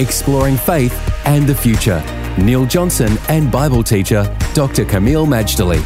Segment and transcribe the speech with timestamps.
[0.00, 0.94] Exploring faith
[1.26, 2.00] and the future.
[2.38, 4.22] Neil Johnson and Bible teacher
[4.54, 4.84] Dr.
[4.84, 5.82] Kameel Majdali.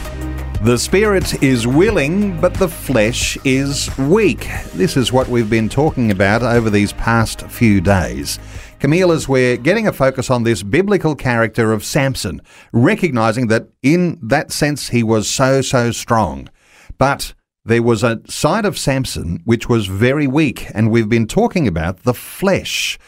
[0.62, 4.48] The spirit is willing, but the flesh is weak.
[4.74, 8.38] This is what we've been talking about over these past few days.
[8.80, 14.18] Kameel, as we're getting a focus on this biblical character of Samson, recognizing that in
[14.22, 16.50] that sense he was so, so strong.
[16.98, 17.32] But
[17.64, 22.02] there was a side of Samson which was very weak, and we've been talking about
[22.02, 22.98] the flesh.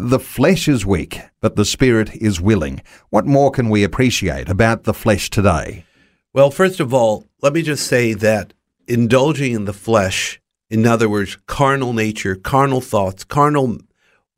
[0.00, 2.82] The flesh is weak, but the spirit is willing.
[3.10, 5.86] What more can we appreciate about the flesh today?
[6.32, 8.54] Well, first of all, let me just say that
[8.86, 13.78] indulging in the flesh, in other words, carnal nature, carnal thoughts, carnal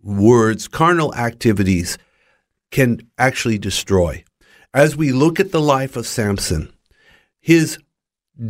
[0.03, 1.99] words, carnal activities,
[2.71, 4.25] can actually destroy.
[4.73, 6.73] As we look at the life of Samson,
[7.39, 7.79] his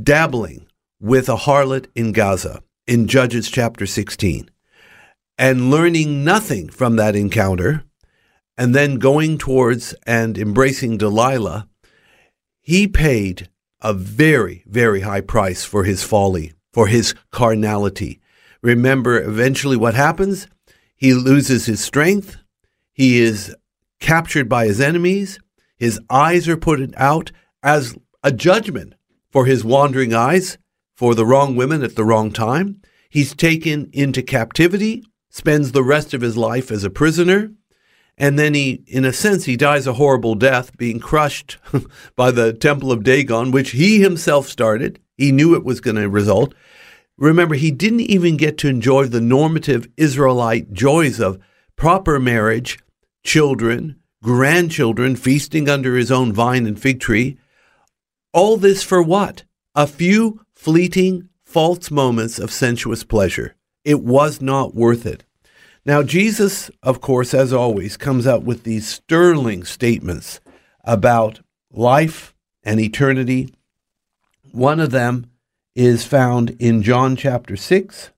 [0.04, 0.68] dabbling
[1.00, 4.48] with a harlot in Gaza in Judges chapter 16,
[5.40, 7.82] and learning nothing from that encounter,
[8.58, 11.66] and then going towards and embracing Delilah,
[12.60, 13.48] he paid
[13.80, 18.20] a very, very high price for his folly, for his carnality.
[18.60, 20.46] Remember, eventually what happens?
[20.94, 22.36] He loses his strength.
[22.92, 23.56] He is
[23.98, 25.40] captured by his enemies.
[25.78, 28.92] His eyes are put out as a judgment
[29.30, 30.58] for his wandering eyes,
[30.94, 32.82] for the wrong women at the wrong time.
[33.08, 37.52] He's taken into captivity spends the rest of his life as a prisoner.
[38.18, 41.56] And then he, in a sense, he dies a horrible death, being crushed
[42.16, 45.00] by the Temple of Dagon, which he himself started.
[45.16, 46.52] He knew it was going to result.
[47.16, 51.38] Remember, he didn't even get to enjoy the normative Israelite joys of
[51.76, 52.78] proper marriage,
[53.22, 57.38] children, grandchildren, feasting under his own vine and fig tree.
[58.32, 59.44] All this for what?
[59.74, 63.54] A few fleeting, false moments of sensuous pleasure.
[63.84, 65.24] It was not worth it.
[65.84, 70.40] Now, Jesus, of course, as always, comes out with these sterling statements
[70.84, 71.40] about
[71.72, 73.54] life and eternity.
[74.52, 75.30] One of them
[75.74, 78.10] is found in John chapter 6,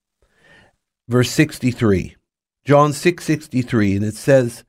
[1.09, 2.17] verse 63.
[2.65, 4.65] John 6 63, and it says,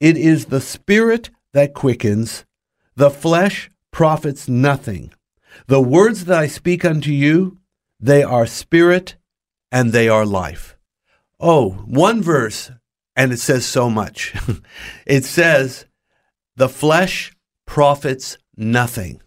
[0.00, 2.44] It is the Spirit that quickens,
[2.96, 5.12] the flesh profits nothing.
[5.66, 7.58] The words that I speak unto you,
[7.98, 9.16] they are spirit
[9.72, 10.76] and they are life.
[11.38, 12.70] Oh, one verse,
[13.16, 14.34] and it says so much.
[15.06, 15.86] it says,
[16.56, 17.32] the flesh
[17.66, 19.22] profits nothing.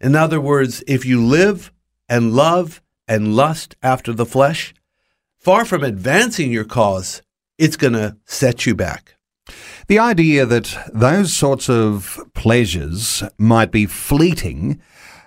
[0.00, 1.72] In other words, if you live
[2.08, 4.74] and love and lust after the flesh,
[5.38, 7.22] far from advancing your cause,
[7.58, 9.16] it's going to set you back.
[9.88, 14.80] The idea that those sorts of pleasures might be fleeting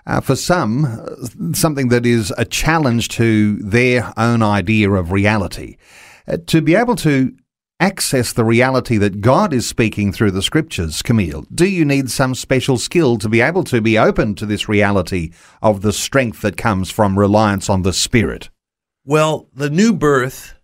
[0.06, 5.78] uh, for some, uh, something that is a challenge to their own idea of reality.
[6.28, 7.36] Uh, to be able to
[7.80, 12.36] access the reality that God is speaking through the scriptures, Kameel, do you need some
[12.36, 16.58] special skill to be able to be open to this reality of the strength that
[16.58, 18.50] comes from reliance on the Spirit?
[19.06, 20.56] Well, the new birth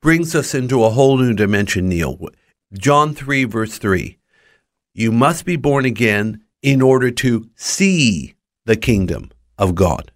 [0.00, 2.18] brings us into a whole new dimension, Neil.
[2.72, 4.18] John 3, verse 3.
[4.94, 8.34] You must be born again in order to see
[8.68, 10.12] the kingdom of God.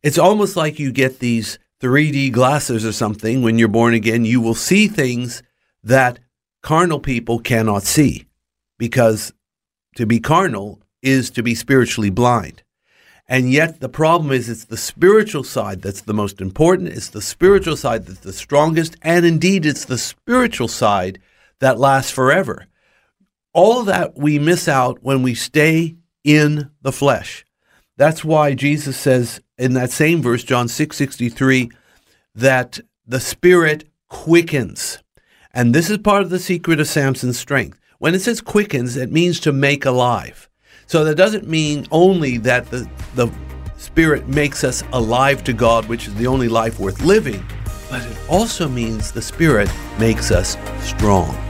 [0.00, 4.24] It's almost like you get these 3D glasses or something when you're born again.
[4.24, 5.42] You will see things
[5.82, 6.20] that
[6.62, 8.26] carnal people cannot see
[8.78, 9.32] because
[9.96, 12.62] to be carnal is to be spiritually blind.
[13.26, 16.90] And yet the problem is it's the spiritual side that's the most important.
[16.90, 18.94] It's the spiritual side that's the strongest.
[19.02, 21.18] And indeed, it's the spiritual side
[21.58, 22.66] that lasts forever.
[23.52, 27.44] All that we miss out when we stay in the flesh.
[28.00, 31.70] That's why Jesus says in that same verse, John 6 63,
[32.34, 35.02] that the Spirit quickens.
[35.52, 37.78] And this is part of the secret of Samson's strength.
[37.98, 40.48] When it says quickens, it means to make alive.
[40.86, 43.30] So that doesn't mean only that the, the
[43.76, 47.44] Spirit makes us alive to God, which is the only life worth living,
[47.90, 51.49] but it also means the Spirit makes us strong.